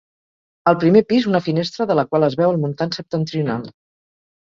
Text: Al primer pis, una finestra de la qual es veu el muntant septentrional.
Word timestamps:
Al 0.71 0.77
primer 0.83 1.03
pis, 1.13 1.27
una 1.33 1.43
finestra 1.49 1.89
de 1.93 1.99
la 2.01 2.07
qual 2.09 2.27
es 2.31 2.41
veu 2.43 2.57
el 2.57 2.61
muntant 2.67 2.99
septentrional. 3.01 3.73